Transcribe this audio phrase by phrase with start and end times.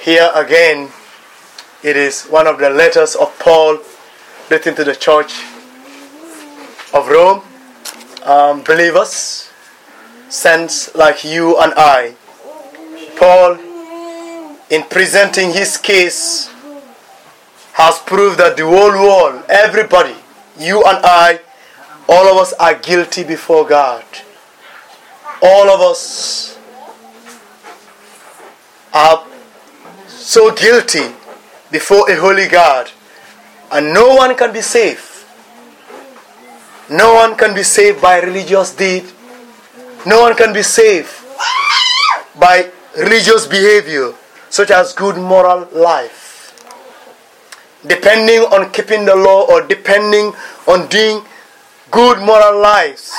[0.00, 0.90] Here again,
[1.82, 3.78] it is one of the letters of Paul
[4.48, 5.42] written to the church
[6.94, 7.42] of Rome.
[8.22, 9.50] Um, believers,
[10.28, 12.14] saints like you and I.
[13.16, 13.58] Paul,
[14.70, 16.48] in presenting his case,
[17.72, 20.14] has proved that the whole world, everybody,
[20.58, 21.40] you and I,
[22.08, 24.04] all of us are guilty before God.
[25.42, 26.56] All of us
[28.94, 29.27] are
[30.28, 31.08] so guilty
[31.70, 32.90] before a holy God,
[33.72, 35.24] and no one can be saved.
[36.90, 39.04] No one can be saved by religious deed.
[40.04, 41.08] No one can be saved
[42.38, 44.12] by religious behavior,
[44.50, 46.52] such as good moral life.
[47.86, 50.34] Depending on keeping the law or depending
[50.66, 51.24] on doing
[51.90, 53.10] good moral lives,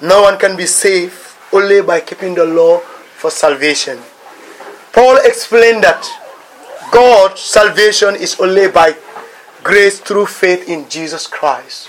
[0.00, 1.20] no one can be saved
[1.52, 2.78] only by keeping the law
[3.20, 3.98] for salvation.
[4.94, 6.06] Paul explained that
[6.92, 8.94] God's salvation is only by
[9.64, 11.88] grace through faith in Jesus Christ,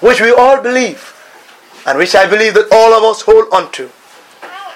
[0.00, 1.12] which we all believe,
[1.86, 3.90] and which I believe that all of us hold on to.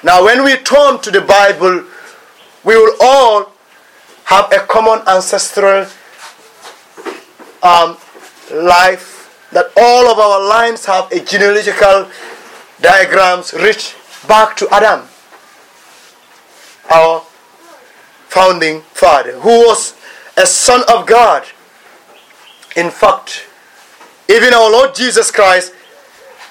[0.02, 1.84] Now, when we turn to the Bible,
[2.62, 3.52] we will all
[4.24, 5.86] have a common ancestral
[7.62, 7.96] um,
[8.52, 12.10] life, that all of our lines have a genealogical
[12.82, 13.96] diagrams reach
[14.28, 15.08] back to Adam,
[16.92, 17.24] our
[18.32, 19.94] founding father, who was
[20.38, 21.44] a son of God.
[22.76, 23.44] In fact,
[24.26, 25.74] even our Lord Jesus Christ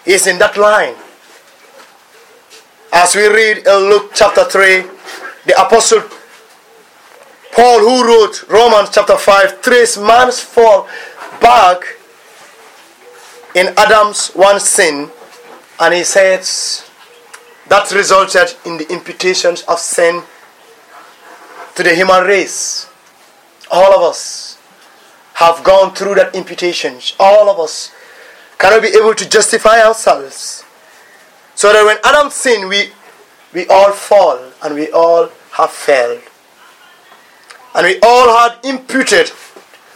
[0.06, 0.94] is in that line.
[2.94, 4.84] As we read in Luke chapter 3,
[5.48, 6.04] the apostle
[7.52, 10.88] Paul, who wrote Romans chapter 5, trace man's fall
[11.42, 11.82] back
[13.56, 15.10] in Adam's one sin,
[15.80, 16.88] and he says
[17.70, 20.22] that resulted in the imputations of sin
[21.76, 22.90] to the human race.
[23.72, 24.58] All of us
[25.36, 27.00] have gone through that imputation.
[27.20, 27.92] All of us
[28.58, 30.64] cannot be able to justify ourselves.
[31.56, 32.92] So that when Adam sinned, we,
[33.54, 36.22] we all fall and we all have failed.
[37.74, 39.32] And we all had imputed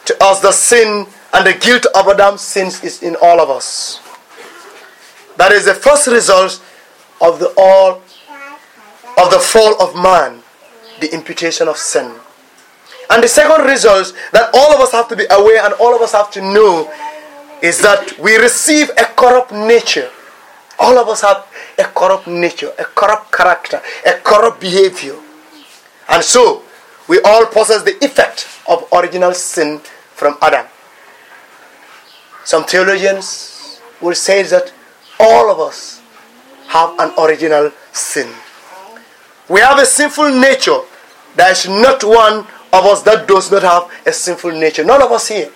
[0.06, 4.00] to us the sin and the guilt of Adam's sins is in all of us.
[5.38, 6.64] That is the first result
[7.22, 8.02] of the all
[9.18, 10.42] of the fall of man,
[11.06, 12.12] the imputation of sin.
[13.10, 16.02] And the second result that all of us have to be aware and all of
[16.02, 16.92] us have to know
[17.62, 20.10] is that we receive a corrupt nature.
[20.80, 21.46] All of us have
[21.78, 25.16] a corrupt nature, a corrupt character, a corrupt behavior.
[26.10, 26.64] And so,
[27.08, 29.80] we all possess the effect of original sin
[30.14, 30.66] from Adam.
[32.44, 34.74] Some theologians will say that
[35.20, 36.02] all of us
[36.68, 38.34] have an original sin.
[39.48, 40.82] We have a sinful nature.
[41.36, 42.40] There is not one
[42.72, 44.84] of us that does not have a sinful nature.
[44.84, 45.52] None of us here.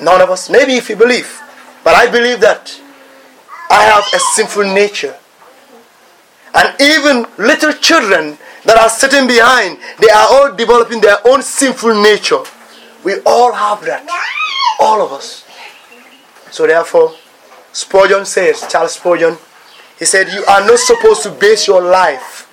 [0.00, 0.50] None of us.
[0.50, 1.40] Maybe if you believe.
[1.84, 2.80] But I believe that
[3.70, 5.16] I have a sinful nature.
[6.54, 12.02] And even little children that are sitting behind, they are all developing their own sinful
[12.02, 12.42] nature.
[13.04, 14.04] We all have that.
[14.80, 15.44] All of us.
[16.50, 17.14] So therefore,
[17.72, 19.36] Spurgeon says, Charles Spurgeon,
[19.98, 22.45] he said, You are not supposed to base your life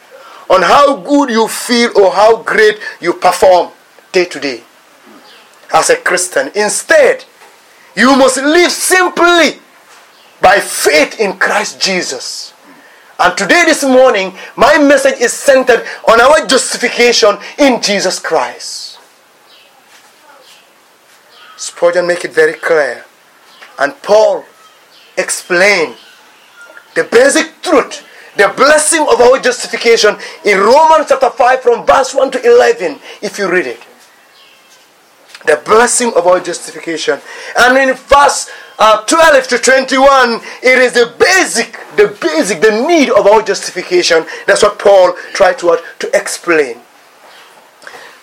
[0.49, 3.71] on how good you feel or how great you perform
[4.11, 4.63] day to day
[5.73, 6.51] as a Christian.
[6.55, 7.25] Instead,
[7.95, 9.59] you must live simply
[10.41, 12.53] by faith in Christ Jesus.
[13.19, 18.99] And today, this morning, my message is centered on our justification in Jesus Christ.
[21.55, 23.05] Spurgeon make it very clear.
[23.79, 24.43] And Paul
[25.17, 25.95] explained
[26.95, 28.05] the basic truth,
[28.35, 33.37] the blessing of our justification in Romans chapter 5 from verse 1 to 11, if
[33.37, 33.79] you read it.
[35.45, 37.19] The blessing of our justification.
[37.59, 38.49] And in verse
[38.79, 44.25] uh, 12 to 21, it is the basic, the basic, the need of our justification.
[44.47, 46.77] That's what Paul tried to, to explain.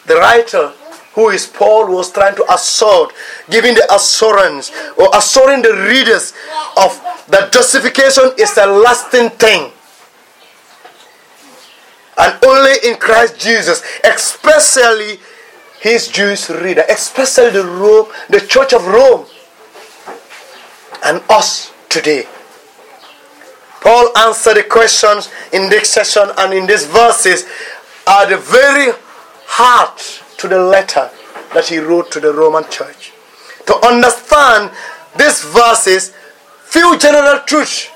[0.07, 0.73] The writer
[1.15, 3.13] who is Paul was trying to assert,
[3.51, 6.33] giving the assurance or assuring the readers
[6.77, 6.99] of
[7.29, 9.73] that justification is a lasting thing.
[12.19, 15.19] And only in Christ Jesus, especially
[15.81, 19.27] his Jewish reader, especially the Rome, the Church of Rome,
[21.05, 22.27] and us today.
[23.81, 27.47] Paul answered the questions in this session and in these verses
[28.07, 28.93] are the very
[29.47, 31.11] heart to the letter
[31.55, 33.13] that he wrote to the Roman church.
[33.67, 34.71] To understand
[35.17, 36.13] these verses,
[36.65, 37.89] few general truths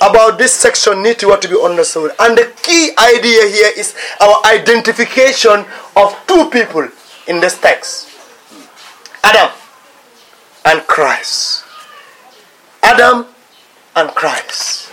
[0.00, 2.12] about this section need to, to be understood.
[2.18, 5.64] And the key idea here is our identification
[5.96, 6.88] of two people
[7.26, 8.10] in this text
[9.22, 9.50] Adam
[10.64, 11.64] and Christ.
[12.82, 13.26] Adam
[13.96, 14.90] and Christ.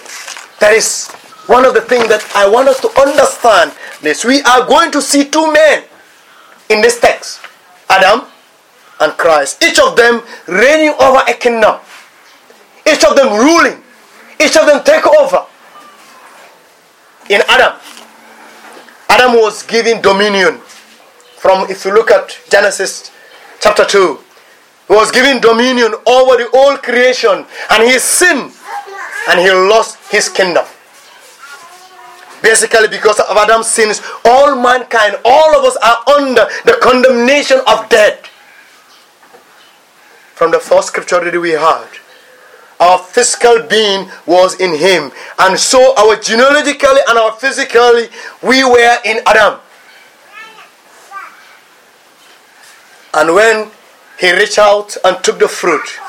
[0.59, 1.11] That is
[1.47, 3.73] one of the things that I want us to understand.
[4.01, 5.83] This we are going to see two men
[6.69, 7.41] in this text
[7.89, 8.27] Adam
[8.99, 9.63] and Christ.
[9.63, 11.79] Each of them reigning over a kingdom,
[12.87, 13.80] each of them ruling,
[14.41, 15.45] each of them take over.
[17.29, 17.79] In Adam,
[19.09, 20.57] Adam was given dominion.
[21.37, 23.11] From if you look at Genesis
[23.59, 24.19] chapter 2,
[24.87, 28.51] he was given dominion over the whole creation and he sinned
[29.29, 30.65] and he lost his kingdom.
[32.41, 37.87] Basically, because of Adam's sins, all mankind, all of us are under the condemnation of
[37.89, 38.25] death.
[40.33, 41.90] From the first scripture that we heard,
[42.81, 48.09] our physical being was in him, and so our genealogically and our physically,
[48.43, 49.59] we were in Adam.
[53.13, 53.69] And when
[54.19, 55.99] he reached out and took the fruit,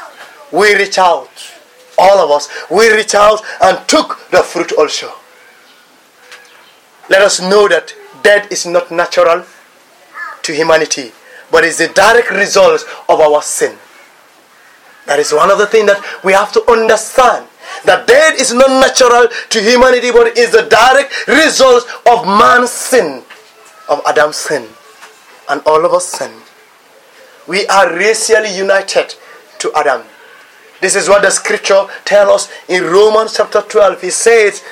[0.51, 1.31] we reached out.
[1.99, 5.13] All of us, we reached out and took the fruit also
[7.13, 9.45] let us know that death is not natural
[10.43, 11.13] to humanity,
[11.51, 13.77] but is the direct result of our sin.
[15.07, 17.47] That is one of the things that we have to understand.
[17.85, 23.23] That death is not natural to humanity, but is the direct result of man's sin,
[23.89, 24.69] of Adam's sin.
[25.49, 26.31] And all of us sin.
[27.49, 29.15] We are racially united
[29.59, 30.03] to Adam.
[30.81, 34.01] This is what the scripture tells us in Romans chapter 12.
[34.01, 34.63] He says,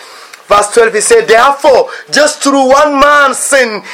[0.50, 3.85] Verse 12, he said, Therefore, just through one man's sin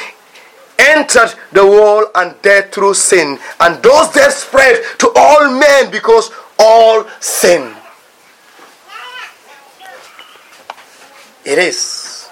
[0.79, 3.39] entered the world, and death through sin.
[3.59, 7.75] And those death spread to all men because all sin.
[11.45, 12.29] It is.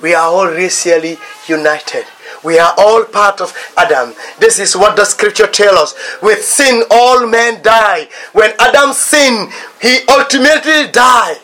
[0.00, 1.18] We are all racially
[1.48, 2.04] united.
[2.44, 4.14] We are all part of Adam.
[4.38, 6.18] This is what the scripture tells us.
[6.22, 8.08] With sin, all men die.
[8.32, 11.38] When Adam sinned, he ultimately died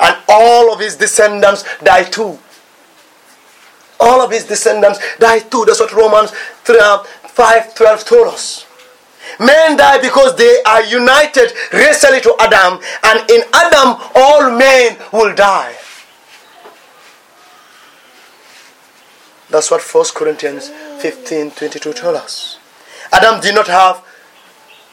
[0.00, 2.38] and all of his descendants die too.
[4.00, 5.64] All of his descendants die too.
[5.66, 6.30] That's what Romans
[6.64, 8.66] 3, uh, 5 12 told us.
[9.38, 15.34] Men die because they are united racially to Adam, and in Adam, all men will
[15.34, 15.74] die.
[19.50, 20.68] That's what 1 Corinthians
[21.00, 22.58] 15 22 tells us.
[23.12, 24.04] Adam did not have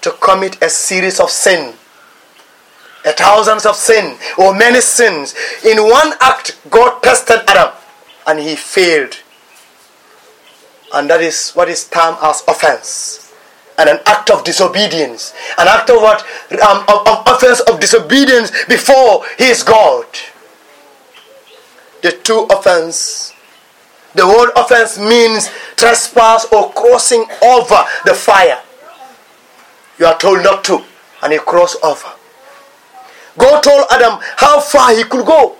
[0.01, 1.73] to commit a series of sin
[3.05, 5.33] a thousands of sin or many sins.
[5.63, 7.73] In one act, God tested Adam
[8.27, 9.17] and he failed.
[10.93, 13.33] And that is what is termed as offense.
[13.77, 15.33] And an act of disobedience.
[15.57, 16.21] An act of what?
[16.51, 20.05] Um, of, of offense of disobedience before his God.
[22.01, 23.33] The two offense.
[24.15, 28.61] The word offense means trespass or crossing over the fire.
[29.99, 30.83] You are told not to,
[31.21, 32.07] and you cross over.
[33.37, 35.56] God told Adam how far he could go.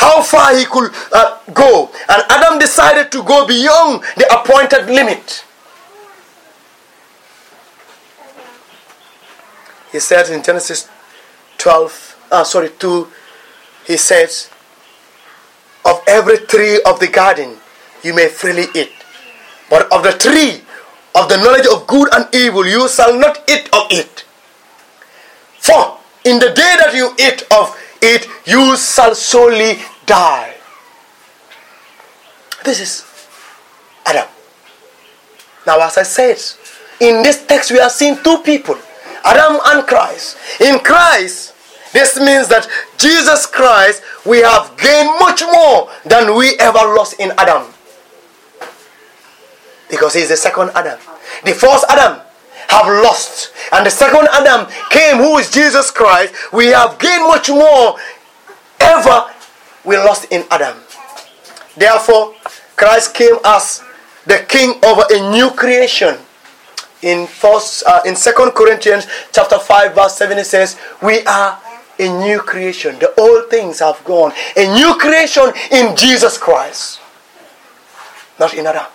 [0.00, 1.90] How far he could uh, go.
[2.08, 5.44] And Adam decided to go beyond the appointed limit.
[9.92, 10.88] He said in Genesis
[11.58, 13.08] 12, uh, sorry, 2,
[13.86, 14.48] he says,
[15.84, 17.58] Of every tree of the garden
[18.02, 18.92] you may freely eat,
[19.68, 20.62] but of the tree
[21.14, 24.24] of the knowledge of good and evil you shall not eat of it.
[25.58, 29.76] For in the day that you eat of it, you shall surely
[30.06, 30.54] die.
[32.64, 33.06] This is
[34.06, 34.28] Adam.
[35.66, 36.38] Now, as I said,
[37.00, 38.76] in this text we are seeing two people
[39.24, 40.36] Adam and Christ.
[40.60, 41.54] In Christ,
[41.92, 47.32] this means that Jesus Christ, we have gained much more than we ever lost in
[47.36, 47.72] Adam.
[49.90, 50.98] Because he's the second Adam.
[51.44, 52.20] The first Adam
[52.68, 53.52] have lost.
[53.72, 56.32] And the second Adam came, who is Jesus Christ.
[56.52, 57.96] We have gained much more
[58.80, 59.26] ever
[59.84, 60.76] we lost in Adam.
[61.76, 62.34] Therefore,
[62.76, 63.82] Christ came as
[64.26, 66.18] the king over a new creation.
[67.02, 71.58] In first, uh, in Second Corinthians chapter five, verse seven, it says, "We are
[71.98, 72.98] a new creation.
[72.98, 74.32] The old things have gone.
[74.56, 77.00] A new creation in Jesus Christ,
[78.38, 78.86] not in Adam."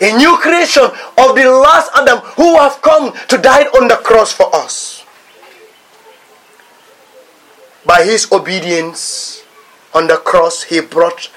[0.00, 4.32] a new creation of the last Adam who have come to die on the cross
[4.32, 5.04] for us.
[7.86, 9.43] By his obedience
[9.94, 11.30] on the cross, he brought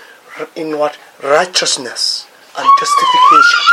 [0.55, 0.97] in what?
[1.23, 3.63] Righteousness and justification.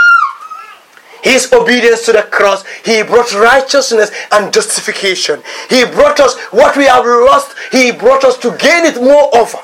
[1.23, 5.43] his obedience to the cross, he brought righteousness and justification.
[5.71, 9.59] He brought us what we have lost, he brought us to gain it more over.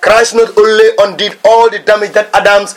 [0.00, 2.74] Christ not only undid all the damage that Adam's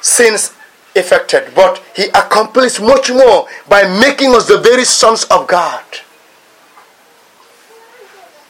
[0.00, 0.52] sins
[0.94, 5.82] effected, but he accomplished much more by making us the very sons of God.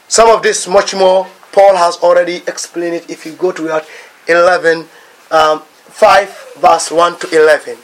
[0.07, 3.09] Some of this, much more, Paul has already explained it.
[3.09, 3.83] If you go to
[4.27, 4.87] 11,
[5.31, 7.77] um, 5, verse 1 to 11.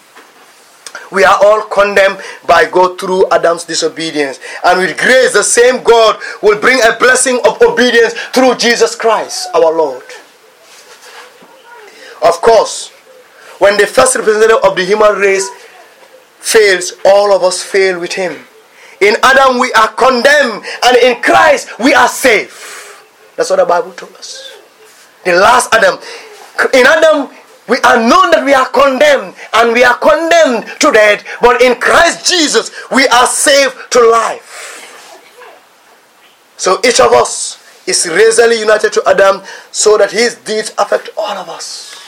[1.12, 4.40] We are all condemned by God through Adam's disobedience.
[4.64, 9.48] And with grace, the same God will bring a blessing of obedience through Jesus Christ,
[9.54, 10.04] our Lord.
[12.24, 12.90] Of course,
[13.60, 15.50] when the first representative of the human race
[16.40, 18.46] fails, all of us fail with him.
[19.02, 22.85] In Adam, we are condemned, and in Christ, we are safe.
[23.36, 24.58] That's what the Bible told us.
[25.24, 26.00] The last Adam.
[26.74, 27.30] In Adam,
[27.68, 31.76] we are known that we are condemned and we are condemned to death, but in
[31.80, 34.56] Christ Jesus we are saved to life.
[36.58, 41.38] So each of us is reasonably united to Adam so that his deeds affect all
[41.38, 42.00] of us.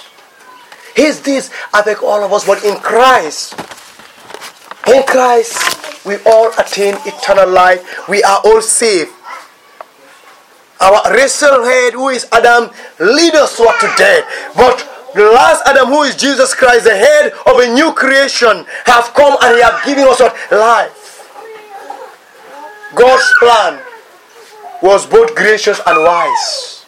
[0.95, 3.53] His deeds affect all of us, but in Christ,
[4.87, 8.07] in Christ, we all attain eternal life.
[8.07, 9.11] We are all saved.
[10.79, 12.69] Our racial head, who is Adam,
[12.99, 14.25] lead us to death.
[14.55, 14.77] But
[15.15, 19.37] the last Adam, who is Jesus Christ, the head of a new creation, have come
[19.41, 20.35] and he have given us what?
[20.51, 21.07] Life.
[22.95, 23.81] God's plan
[24.81, 26.85] was both gracious and wise.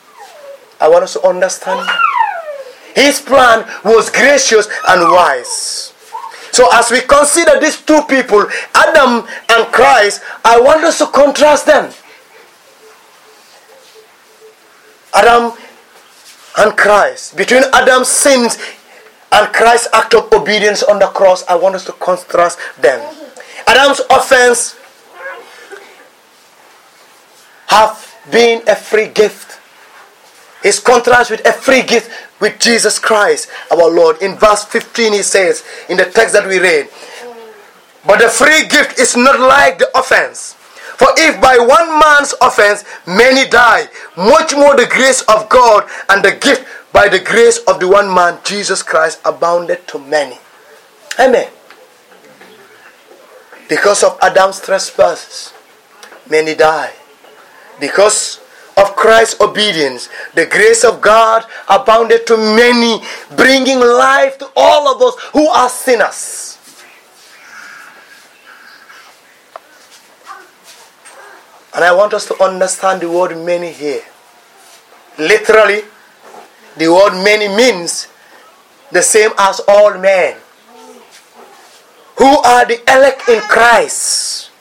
[0.79, 1.89] I want us to understand.
[2.95, 5.93] His plan was gracious and wise.
[6.51, 11.65] So, as we consider these two people, Adam and Christ, I want us to contrast
[11.65, 11.91] them.
[15.13, 15.53] Adam
[16.57, 18.57] and Christ, between Adam's sins
[19.31, 22.99] and Christ's act of obedience on the cross, I want us to contrast them.
[23.67, 24.77] Adam's offense
[27.67, 29.59] have been a free gift.
[30.63, 32.11] His contrast with a free gift
[32.41, 34.21] with Jesus Christ, our Lord.
[34.21, 36.89] In verse 15, he says, in the text that we read,
[38.05, 40.55] But the free gift is not like the offense.
[40.99, 43.87] For if by one man's offense many die,
[44.17, 48.13] much more the grace of God and the gift by the grace of the one
[48.13, 50.37] man, Jesus Christ, abounded to many.
[51.17, 51.47] Amen.
[53.69, 55.53] Because of Adam's trespasses,
[56.29, 56.91] many die.
[57.79, 58.41] Because
[58.75, 62.99] of Christ's obedience, the grace of God abounded to many,
[63.37, 66.58] bringing life to all of us who are sinners.
[71.73, 74.01] And I want us to understand the word many here.
[75.17, 75.83] Literally,
[76.77, 78.07] the word many means
[78.91, 80.37] the same as all men.
[82.17, 84.51] Who are the elect in Christ?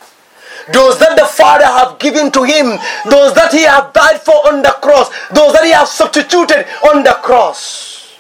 [0.73, 4.63] Those that the Father have given to him, those that he have died for on
[4.63, 8.19] the cross, those that he have substituted on the cross.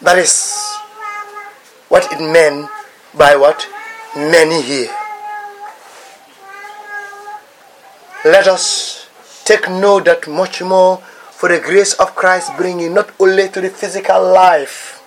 [0.00, 0.52] That is
[1.88, 2.68] what it meant
[3.14, 3.68] by what?
[4.16, 4.90] Many here.
[8.24, 9.08] Let us
[9.44, 10.98] take note that much more
[11.30, 15.02] for the grace of Christ bringing not only to the physical life,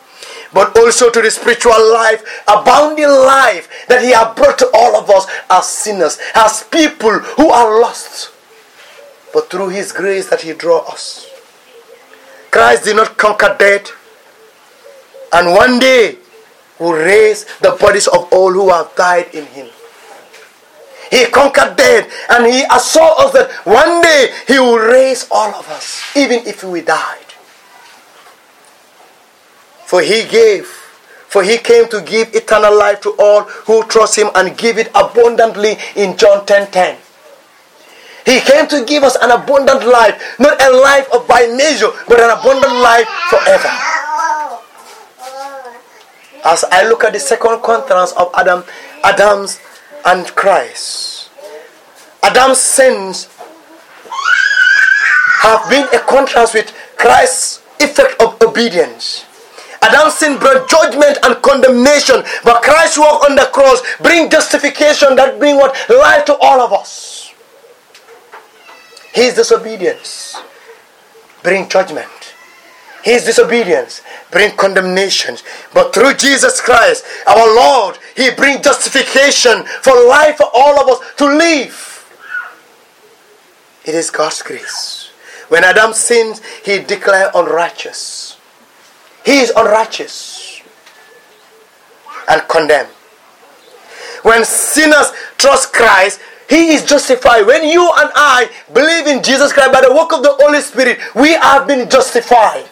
[0.52, 5.10] but also to the spiritual life, abounding life that He has brought to all of
[5.10, 8.32] us as sinners, as people who are lost.
[9.34, 11.26] But through His grace that He draw us.
[12.52, 13.92] Christ did not conquer death,
[15.32, 16.18] and one day
[16.80, 19.68] will raise the bodies of all who have died in Him.
[21.12, 25.68] He conquered death and he assured us that one day he will raise all of
[25.70, 27.26] us, even if we died.
[29.86, 30.66] For he gave,
[31.30, 34.90] for he came to give eternal life to all who trust him and give it
[34.96, 36.98] abundantly in John 10 10.
[38.26, 42.20] He came to give us an abundant life, not a life of by measure, but
[42.20, 43.70] an abundant life forever.
[46.44, 48.64] As I look at the second contrast of Adam,
[49.04, 49.60] Adam's
[50.06, 51.30] and Christ.
[52.24, 53.28] Adam's sins
[55.42, 59.26] have been a contrast with Christ's effect of obedience.
[59.82, 65.38] Adam's sin brought judgment and condemnation, but Christ's work on the cross bring justification that
[65.38, 67.32] bring what life to all of us.
[69.14, 70.42] His disobedience
[71.44, 72.25] bring judgment.
[73.06, 75.38] His disobedience bring condemnation.
[75.76, 81.14] But through Jesus Christ, our Lord, He bring justification for life for all of us
[81.18, 81.96] to live.
[83.86, 85.12] It is God's grace.
[85.50, 88.38] When Adam sinned, he declared unrighteous.
[89.24, 90.42] He is unrighteous.
[92.28, 92.90] and condemned.
[94.24, 96.20] When sinners trust Christ,
[96.50, 97.46] he is justified.
[97.46, 100.98] When you and I believe in Jesus Christ by the work of the Holy Spirit,
[101.14, 102.66] we have been justified.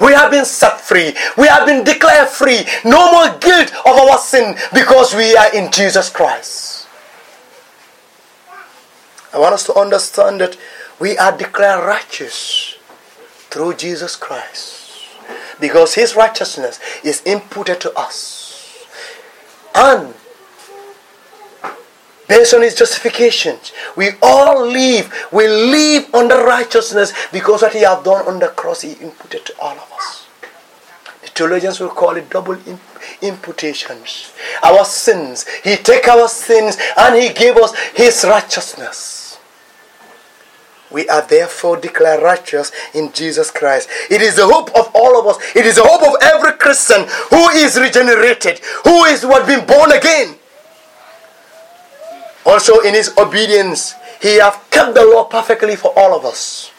[0.00, 1.14] We have been set free.
[1.36, 2.64] We have been declared free.
[2.84, 6.86] No more guilt of our sin because we are in Jesus Christ.
[9.32, 10.56] I want us to understand that
[11.00, 12.76] we are declared righteous
[13.50, 15.08] through Jesus Christ
[15.60, 18.86] because his righteousness is imputed to us.
[19.74, 20.14] And
[22.28, 28.04] based on his justifications, we all live, we live under righteousness because what he have
[28.04, 30.26] done on the cross, he imputed to all of us.
[31.22, 32.56] The theologians will call it double
[33.22, 34.32] imputations.
[34.62, 39.38] Our sins, he take our sins and he gave us his righteousness.
[40.90, 43.88] We are therefore declared righteous in Jesus Christ.
[44.10, 45.56] It is the hope of all of us.
[45.56, 49.66] It is the hope of every Christian who is regenerated, who is what has been
[49.66, 50.36] born again.
[52.44, 56.70] Also, in his obedience, he have kept the law perfectly for all of us.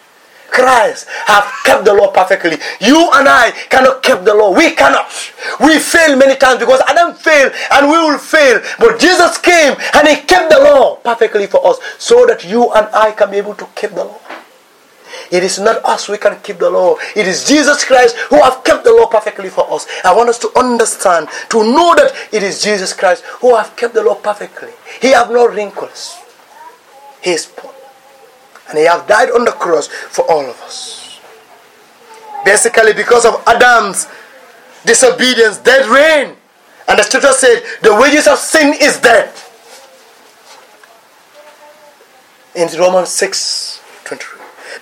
[0.52, 2.58] Christ have kept the law perfectly.
[2.80, 4.56] You and I cannot keep the law.
[4.56, 5.12] We cannot.
[5.60, 8.62] We fail many times because Adam failed and we will fail.
[8.80, 12.88] But Jesus came and he kept the law perfectly for us so that you and
[12.94, 14.20] I can be able to keep the law.
[15.32, 16.98] It is not us who can keep the law.
[17.15, 19.88] It is Jesus Christ who have kept the law perfectly for us.
[20.03, 23.94] I want us to understand, to know that it is Jesus Christ who have kept
[23.94, 24.72] the law perfectly.
[25.01, 26.17] He have no wrinkles.
[27.22, 27.74] He is poor.
[28.70, 31.20] And he have died on the cross for all of us.
[32.44, 34.08] Basically, because of Adam's
[34.86, 36.38] disobedience, death reigned.
[36.88, 39.41] And the scripture said, the wages of sin is death.
[42.55, 43.75] In Romans 6 23.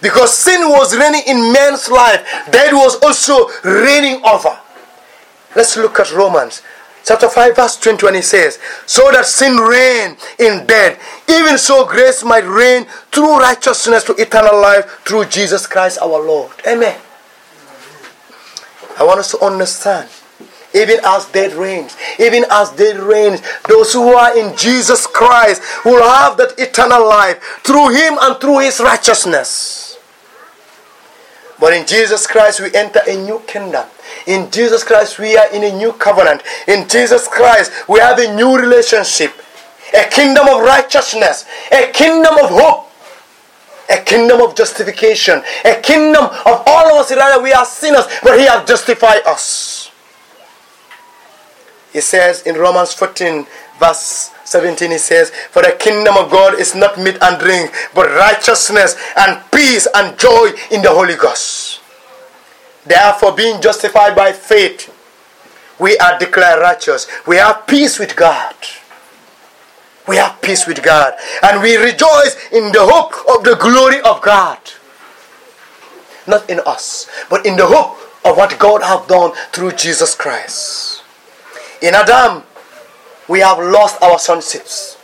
[0.01, 2.21] Because sin was reigning in man's life,
[2.51, 4.57] death was also reigning over.
[5.55, 6.61] Let's look at Romans
[7.05, 10.97] chapter 5 verse 21 it says so that sin reigned in death
[11.29, 16.51] even so grace might reign through righteousness to eternal life through jesus christ our lord
[16.65, 16.97] amen
[18.97, 20.09] i want us to understand
[20.73, 26.03] even as death reigns even as death reigns those who are in jesus christ will
[26.03, 29.83] have that eternal life through him and through his righteousness
[31.63, 33.87] but in Jesus Christ, we enter a new kingdom.
[34.27, 36.43] In Jesus Christ, we are in a new covenant.
[36.67, 39.31] In Jesus Christ, we have a new relationship.
[39.97, 41.45] A kingdom of righteousness.
[41.71, 42.91] A kingdom of hope.
[43.89, 45.41] A kingdom of justification.
[45.63, 47.15] A kingdom of all of us.
[47.15, 49.72] Rather, we are sinners, but He has justified us.
[51.93, 53.45] He says in Romans 14,
[53.79, 58.09] verse 17 he says for the kingdom of god is not meat and drink but
[58.11, 61.81] righteousness and peace and joy in the holy ghost.
[62.85, 64.89] Therefore being justified by faith
[65.79, 67.07] we are declared righteous.
[67.25, 68.55] We have peace with god.
[70.07, 71.13] We have peace with god.
[71.41, 74.59] And we rejoice in the hope of the glory of god.
[76.27, 81.02] Not in us but in the hope of what god have done through jesus christ
[81.83, 82.43] in adam
[83.27, 84.97] we have lost our sonships.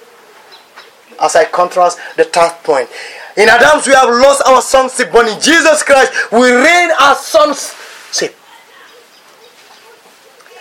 [1.22, 2.90] As I contrast the third point.
[3.38, 8.36] In Adam's, we have lost our sonship, but in Jesus Christ, we reign as sonship.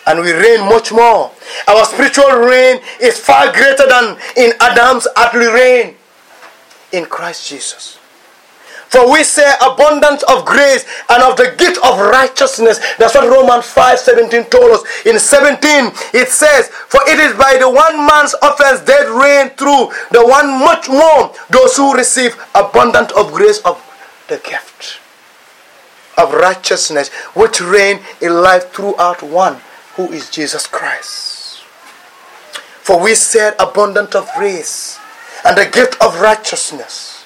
[0.06, 1.30] And we reign much more.
[1.66, 5.96] Our spiritual reign is far greater than in Adam's earthly reign
[6.92, 7.97] in Christ Jesus.
[8.88, 12.80] For we say abundance of grace and of the gift of righteousness.
[12.96, 14.82] That's what Romans 5 17 told us.
[15.04, 15.60] In 17,
[16.14, 20.48] it says, For it is by the one man's offense death reigned through the one
[20.58, 23.76] much more those who receive abundance of grace of
[24.28, 25.00] the gift
[26.16, 29.60] of righteousness, which reign in life throughout one
[29.94, 31.60] who is Jesus Christ.
[32.82, 34.98] For we said abundant of grace
[35.44, 37.17] and the gift of righteousness.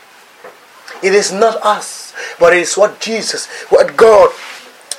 [1.03, 4.31] It is not us, but it is what Jesus, what God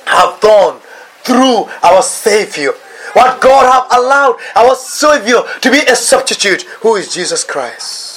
[0.06, 0.80] have done
[1.24, 2.72] through our Savior.
[3.14, 8.12] What God have allowed our Savior to be a substitute, who is Jesus Christ.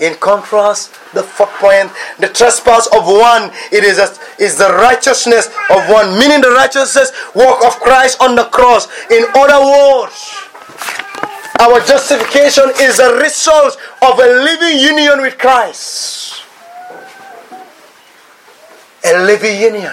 [0.00, 4.08] In contrast, the fourth point, the trespass of one, it is, a,
[4.42, 8.88] is the righteousness of one, meaning the righteousness work of Christ on the cross.
[9.10, 10.34] In other words,
[11.60, 16.15] our justification is a result of a living union with Christ
[19.06, 19.92] a living union.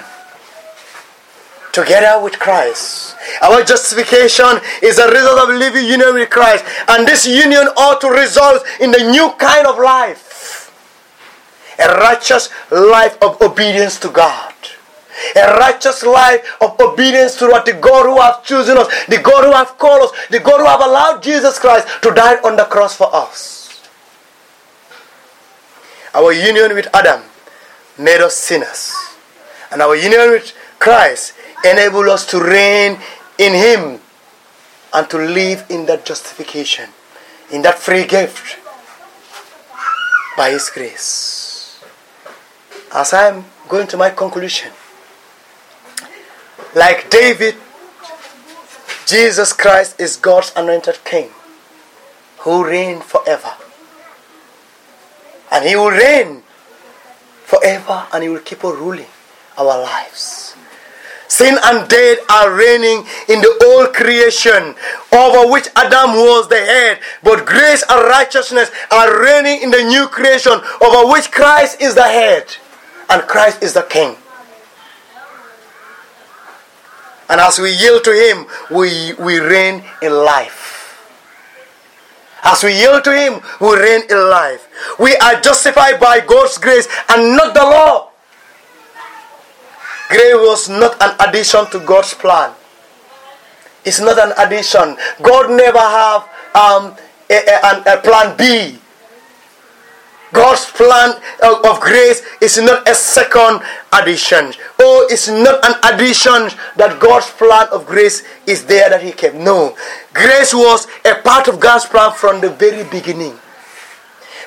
[1.72, 3.16] Together with Christ.
[3.42, 8.10] Our justification is a result of living union with Christ, and this union ought to
[8.10, 10.70] result in the new kind of life.
[11.80, 14.54] A righteous life of obedience to God,
[15.36, 19.44] a righteous life of obedience to what the God who have chosen us, the God
[19.44, 22.66] who have called us, the God who have allowed Jesus Christ to die on the
[22.66, 23.82] cross for us.
[26.14, 27.24] Our union with Adam
[27.98, 28.94] made us sinners.
[29.72, 33.00] And our union with Christ enabled us to reign
[33.38, 34.00] in Him
[34.94, 36.90] and to live in that justification,
[37.52, 38.60] in that free gift
[40.38, 41.84] by His grace.
[42.94, 44.72] As I am going to my conclusion,
[46.76, 47.56] like David,
[49.06, 51.30] Jesus Christ is God's anointed King
[52.40, 53.54] who reigns forever.
[55.52, 56.43] And He will reign
[57.54, 59.08] forever and He will keep on ruling
[59.58, 60.56] our lives.
[61.28, 64.76] Sin and death are reigning in the old creation
[65.12, 70.08] over which Adam was the head, but grace and righteousness are reigning in the new
[70.08, 72.56] creation over which Christ is the head
[73.10, 74.16] and Christ is the king.
[77.30, 80.73] And as we yield to Him, we, we reign in life.
[82.44, 84.68] As we yield to Him, we reign in life.
[85.00, 88.12] We are justified by God's grace and not the law.
[90.10, 92.54] Grace was not an addition to God's plan.
[93.86, 94.96] It's not an addition.
[95.22, 96.96] God never have um,
[97.30, 98.80] a, a, a plan B.
[100.34, 103.62] God's plan uh, of grace is not a second
[103.94, 104.52] addition.
[104.80, 109.36] Oh, it's not an addition that God's plan of grace is there that He kept.
[109.36, 109.78] No.
[110.12, 113.38] Grace was a part of God's plan from the very beginning.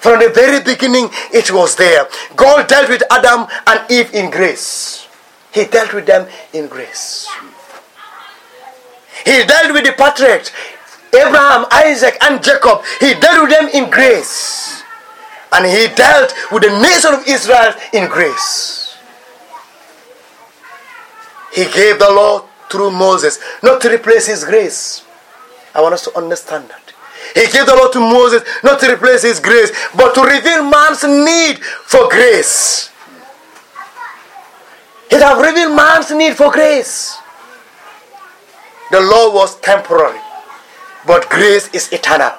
[0.00, 2.06] From the very beginning, it was there.
[2.34, 5.06] God dealt with Adam and Eve in grace.
[5.52, 7.28] He dealt with them in grace.
[9.24, 10.52] He dealt with the patriarchs,
[11.14, 12.82] Abraham, Isaac, and Jacob.
[13.00, 14.82] He dealt with them in grace.
[15.52, 18.96] And he dealt with the nation of Israel in grace.
[21.54, 25.04] He gave the law through Moses, not to replace his grace.
[25.74, 26.92] I want us to understand that.
[27.34, 31.02] He gave the law to Moses, not to replace his grace, but to reveal man's
[31.04, 32.90] need for grace.
[35.10, 37.16] It have revealed man's need for grace.
[38.90, 40.20] The law was temporary,
[41.06, 42.32] but grace is eternal.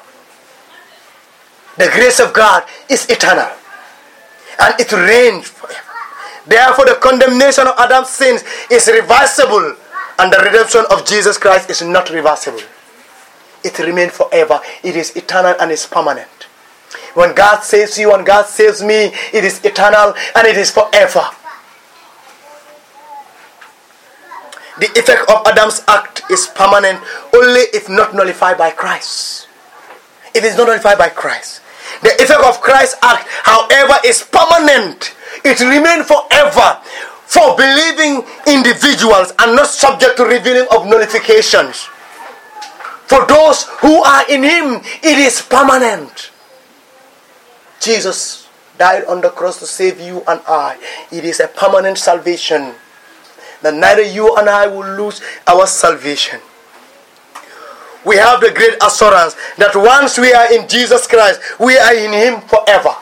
[1.78, 3.50] The grace of God is eternal,
[4.60, 5.82] and it reigns forever.
[6.46, 9.76] Therefore, the condemnation of Adam's sins is reversible,
[10.20, 12.62] and the redemption of Jesus Christ is not reversible.
[13.64, 14.60] It remains forever.
[14.84, 16.30] It is eternal and is permanent.
[17.14, 21.30] When God saves you and God saves me, it is eternal and it is forever.
[24.80, 27.02] the effect of Adam's act is permanent
[27.34, 29.48] only if not nullified by Christ.
[30.34, 31.62] If it's not nullified by Christ.
[32.02, 35.16] The effect of Christ's act, however, is permanent.
[35.44, 36.80] It remains forever
[37.26, 41.90] for believing individuals and not subject to revealing of nullifications.
[43.08, 46.32] For those who are in Him, it is permanent.
[47.80, 48.48] Jesus
[48.78, 50.78] died on the cross to save you and I.
[51.12, 52.76] It is a permanent salvation
[53.62, 56.40] that neither you and I will lose our salvation.
[58.08, 62.14] We have the great assurance that once we are in Jesus Christ, we are in
[62.14, 62.96] Him forever.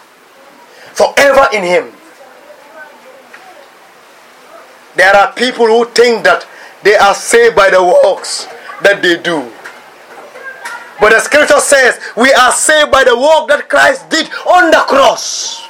[0.98, 1.94] Forever in Him.
[4.96, 6.48] There are people who think that
[6.82, 8.48] they are saved by the works
[8.82, 9.52] that they do.
[11.00, 14.82] But the scripture says we are saved by the work that Christ did on the
[14.88, 15.68] cross.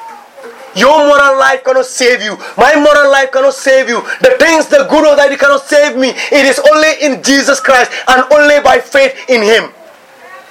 [0.76, 2.38] Your moral life cannot save you.
[2.58, 4.02] My moral life cannot save you.
[4.20, 6.10] The things, the good of that, it cannot save me.
[6.10, 9.72] It is only in Jesus Christ and only by faith in Him.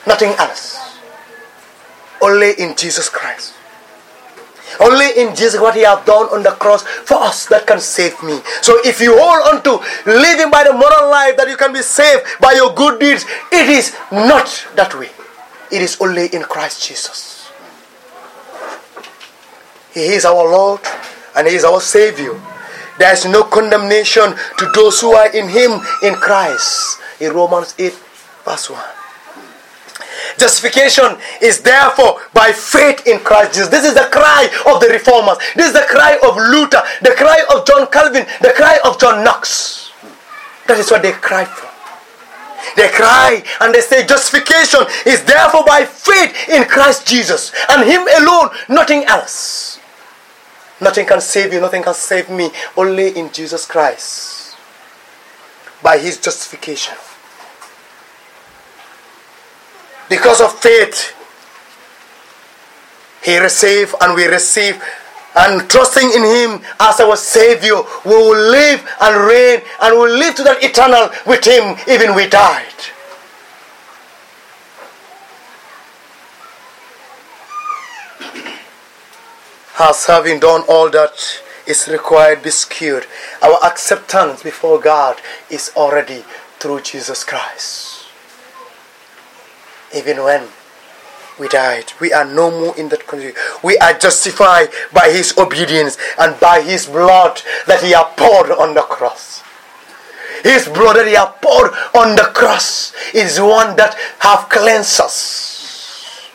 [0.06, 0.80] Nothing else.
[2.22, 3.52] Only in Jesus Christ.
[4.80, 8.20] Only in Jesus what He has done on the cross for us that can save
[8.22, 8.40] me.
[8.62, 11.82] So if you hold on to living by the moral life that you can be
[11.82, 15.10] saved by your good deeds, it is not that way.
[15.70, 17.33] It is only in Christ Jesus.
[19.94, 20.80] He is our Lord
[21.36, 22.38] and He is our Savior.
[22.98, 27.00] There is no condemnation to those who are in Him in Christ.
[27.20, 27.92] In Romans 8,
[28.44, 28.80] verse 1.
[30.38, 33.68] Justification is therefore by faith in Christ Jesus.
[33.68, 35.38] This is the cry of the reformers.
[35.54, 39.22] This is the cry of Luther, the cry of John Calvin, the cry of John
[39.22, 39.92] Knox.
[40.66, 41.70] That is what they cry for.
[42.76, 48.02] They cry and they say justification is therefore by faith in Christ Jesus and Him
[48.22, 49.73] alone, nothing else.
[50.84, 54.54] Nothing can save you, nothing can save me, only in Jesus Christ.
[55.82, 56.94] By his justification.
[60.10, 61.16] Because of faith,
[63.24, 64.82] he received and we receive
[65.36, 70.16] and trusting in Him as our Savior, we will live and reign and we will
[70.16, 72.70] live to that eternal with Him even we died.
[79.78, 83.06] As having done all that is required be secured,
[83.42, 86.24] our acceptance before God is already
[86.60, 88.06] through Jesus Christ.
[89.92, 90.48] Even when
[91.40, 91.92] we died.
[92.00, 93.34] We are no more in that condition.
[93.64, 98.74] We are justified by His obedience and by His blood that He has poured on
[98.74, 99.42] the cross.
[100.44, 106.30] His blood that He has poured on the cross is one that have cleansed us.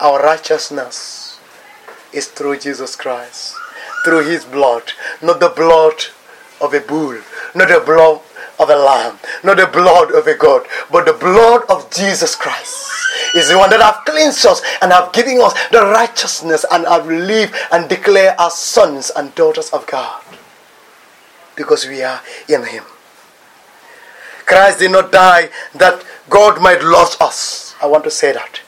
[0.00, 1.17] Our righteousness
[2.12, 3.54] is through Jesus Christ,
[4.04, 4.92] through His blood,
[5.22, 5.94] not the blood
[6.60, 7.18] of a bull,
[7.54, 8.20] not the blood
[8.58, 12.90] of a lamb, not the blood of a goat, but the blood of Jesus Christ
[13.34, 17.06] is the one that have cleansed us and have given us the righteousness and have
[17.06, 20.22] lived and declare as sons and daughters of God
[21.56, 22.84] because we are in Him.
[24.46, 27.74] Christ did not die that God might love us.
[27.82, 28.60] I want to say that.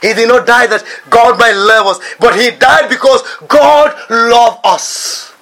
[0.00, 4.60] He did not die that God might love us, but He died because God loved
[4.64, 5.34] us.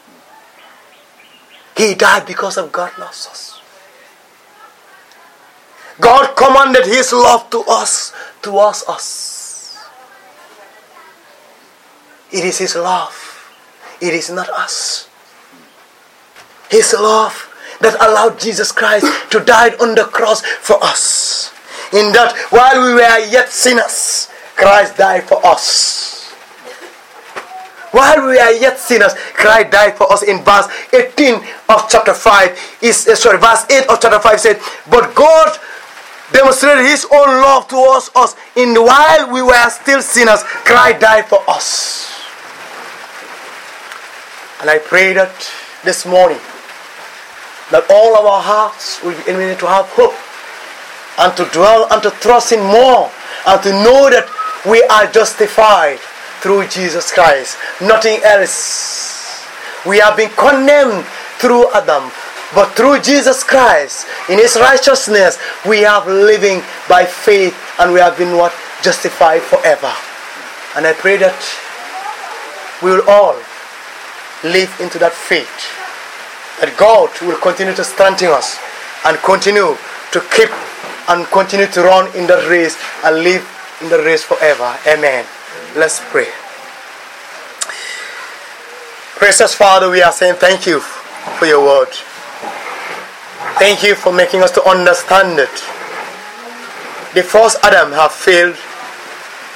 [1.76, 3.60] He died because of God loves us.
[6.00, 9.78] God commanded His love to us, towards us.
[12.32, 13.14] It is His love.
[14.00, 15.08] It is not us.
[16.70, 17.48] His love
[17.80, 21.52] that allowed Jesus Christ to die on the cross for us.
[21.92, 26.32] In that while we were yet sinners, Christ died for us.
[27.92, 31.34] While we are yet sinners, Christ died for us in verse 18
[31.70, 32.82] of chapter 5.
[32.82, 35.56] Is uh, sorry, verse 8 of chapter 5 said, But God
[36.32, 41.40] demonstrated his own love towards us in while we were still sinners christ died for
[41.48, 42.12] us
[44.60, 45.32] and i pray that
[45.84, 46.38] this morning
[47.70, 50.12] that all of our hearts will be enabled to have hope
[51.18, 53.10] and to dwell and to trust in more
[53.46, 54.28] and to know that
[54.66, 55.98] we are justified
[56.40, 59.46] through jesus christ nothing else
[59.86, 61.04] we have been condemned
[61.38, 62.10] through adam
[62.54, 68.16] but through Jesus Christ, in His righteousness, we have living by faith and we have
[68.16, 68.54] been what?
[68.82, 69.92] Justified forever.
[70.76, 71.36] And I pray that
[72.82, 73.36] we will all
[74.44, 75.50] live into that faith.
[76.60, 78.56] That God will continue to strengthen us
[79.04, 79.76] and continue
[80.12, 80.48] to keep
[81.12, 83.44] and continue to run in the race and live
[83.80, 84.76] in the race forever.
[84.86, 85.24] Amen.
[85.76, 86.28] Let's pray.
[89.18, 91.88] Precious Father, we are saying thank you for your word.
[93.58, 95.50] Thank you for making us to understand it.
[97.14, 98.56] The first Adam have failed,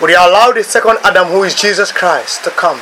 [0.01, 2.81] but you allowed the second Adam, who is Jesus Christ, to come.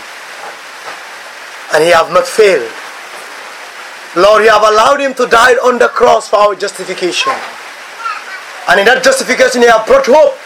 [1.75, 2.71] And he have not failed.
[4.17, 7.33] Lord, you have allowed him to die on the cross for our justification.
[8.69, 10.40] And in that justification, you have brought hope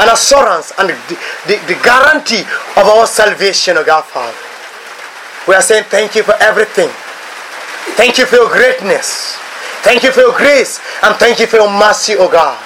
[0.00, 0.96] and assurance and the,
[1.46, 2.40] the, the guarantee
[2.80, 4.36] of our salvation, O God Father.
[5.46, 6.88] We are saying thank you for everything.
[7.96, 9.36] Thank you for your greatness.
[9.84, 12.60] Thank you for your grace and thank you for your mercy, O God.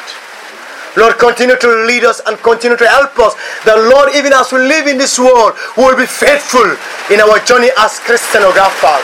[0.97, 3.35] Lord, continue to lead us and continue to help us.
[3.67, 6.67] The Lord, even as we live in this world, will be faithful
[7.11, 9.03] in our journey as Christian, O God, Father.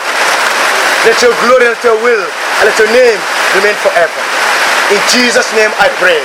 [1.02, 3.18] Let your glory, let your will, and let your name
[3.58, 4.22] remain forever.
[4.94, 6.22] In Jesus' name I pray.